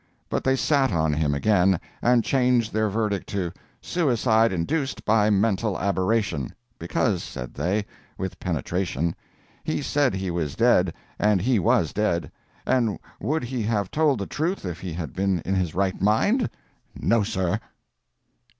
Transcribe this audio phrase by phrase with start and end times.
[0.31, 3.51] But they sat on him again, and changed their verdict to
[3.83, 7.85] "suicide induced by mental aberration"—because, said they,
[8.17, 9.15] with penetration,
[9.63, 12.31] "he said he was dead, and he was dead;
[12.65, 16.49] and would he have told the truth if he had been in his right mind?
[16.99, 17.59] No, sir."